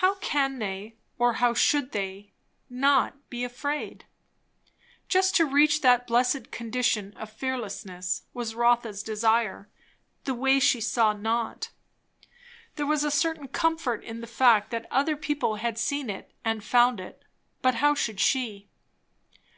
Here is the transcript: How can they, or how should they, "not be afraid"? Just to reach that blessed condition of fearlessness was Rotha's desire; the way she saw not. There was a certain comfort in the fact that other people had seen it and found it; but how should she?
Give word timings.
How 0.00 0.14
can 0.20 0.58
they, 0.58 0.94
or 1.18 1.34
how 1.34 1.52
should 1.52 1.92
they, 1.92 2.32
"not 2.70 3.28
be 3.28 3.44
afraid"? 3.44 4.06
Just 5.06 5.36
to 5.36 5.44
reach 5.44 5.82
that 5.82 6.06
blessed 6.06 6.50
condition 6.50 7.12
of 7.18 7.30
fearlessness 7.30 8.22
was 8.32 8.54
Rotha's 8.54 9.02
desire; 9.02 9.68
the 10.24 10.32
way 10.34 10.60
she 10.60 10.80
saw 10.80 11.12
not. 11.12 11.68
There 12.76 12.86
was 12.86 13.04
a 13.04 13.10
certain 13.10 13.48
comfort 13.48 14.02
in 14.02 14.22
the 14.22 14.26
fact 14.26 14.70
that 14.70 14.90
other 14.90 15.14
people 15.14 15.56
had 15.56 15.76
seen 15.78 16.08
it 16.08 16.32
and 16.42 16.64
found 16.64 16.98
it; 16.98 17.22
but 17.60 17.74
how 17.74 17.94
should 17.94 18.18
she? 18.18 18.70